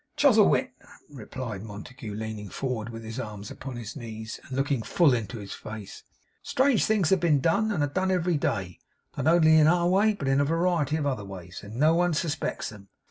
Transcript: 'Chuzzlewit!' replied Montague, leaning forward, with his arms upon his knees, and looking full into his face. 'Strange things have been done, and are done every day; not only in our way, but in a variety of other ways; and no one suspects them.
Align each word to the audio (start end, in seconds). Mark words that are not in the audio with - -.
'Chuzzlewit!' 0.17 0.71
replied 1.11 1.61
Montague, 1.61 2.15
leaning 2.15 2.49
forward, 2.49 2.89
with 2.89 3.03
his 3.03 3.19
arms 3.19 3.51
upon 3.51 3.75
his 3.75 3.95
knees, 3.95 4.39
and 4.47 4.57
looking 4.57 4.81
full 4.81 5.13
into 5.13 5.37
his 5.37 5.53
face. 5.53 6.01
'Strange 6.41 6.85
things 6.85 7.11
have 7.11 7.19
been 7.19 7.39
done, 7.39 7.71
and 7.71 7.83
are 7.83 7.87
done 7.87 8.09
every 8.09 8.35
day; 8.37 8.79
not 9.15 9.27
only 9.27 9.57
in 9.59 9.67
our 9.67 9.87
way, 9.87 10.13
but 10.15 10.27
in 10.27 10.41
a 10.41 10.43
variety 10.43 10.95
of 10.95 11.05
other 11.05 11.23
ways; 11.23 11.59
and 11.61 11.75
no 11.75 11.93
one 11.93 12.15
suspects 12.15 12.69
them. 12.69 12.87